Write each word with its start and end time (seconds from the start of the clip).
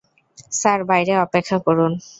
Sir, 0.51 0.79
বাইরে 0.83 1.13
অপেক্ষা 1.17 1.57
করুন। 1.65 1.91